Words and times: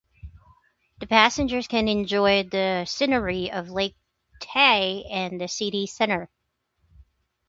Passengers 1.07 1.67
can 1.67 1.87
enjoy 1.87 2.41
the 2.41 2.85
scenery 2.85 3.51
of 3.51 3.69
Lake 3.69 3.95
Tai 4.41 5.03
and 5.11 5.39
the 5.39 5.47
city 5.47 5.85
center. 5.85 6.27